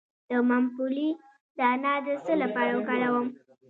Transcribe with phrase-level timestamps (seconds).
[0.29, 1.09] د ممپلی
[1.57, 3.27] دانه د څه لپاره وکاروم؟